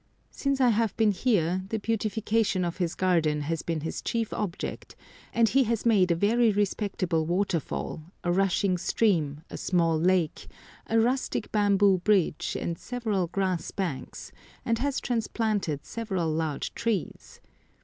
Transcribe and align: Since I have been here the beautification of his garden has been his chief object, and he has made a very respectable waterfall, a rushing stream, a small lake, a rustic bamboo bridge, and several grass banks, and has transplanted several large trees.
Since 0.31 0.59
I 0.59 0.69
have 0.69 0.97
been 0.97 1.11
here 1.11 1.63
the 1.69 1.77
beautification 1.77 2.65
of 2.65 2.77
his 2.77 2.95
garden 2.95 3.41
has 3.41 3.61
been 3.61 3.81
his 3.81 4.01
chief 4.01 4.33
object, 4.33 4.95
and 5.31 5.47
he 5.49 5.65
has 5.65 5.85
made 5.85 6.09
a 6.09 6.15
very 6.15 6.51
respectable 6.51 7.23
waterfall, 7.27 8.01
a 8.23 8.31
rushing 8.31 8.79
stream, 8.79 9.43
a 9.51 9.57
small 9.57 9.99
lake, 9.99 10.47
a 10.87 10.99
rustic 10.99 11.51
bamboo 11.51 11.99
bridge, 11.99 12.57
and 12.59 12.79
several 12.79 13.27
grass 13.27 13.69
banks, 13.69 14.31
and 14.65 14.79
has 14.79 14.99
transplanted 14.99 15.85
several 15.85 16.31
large 16.31 16.73
trees. 16.73 17.39